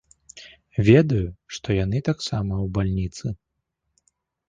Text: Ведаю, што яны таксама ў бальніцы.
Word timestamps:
Ведаю, 0.87 1.27
што 1.57 1.77
яны 1.83 2.03
таксама 2.09 2.53
ў 2.65 2.75
бальніцы. 2.79 3.37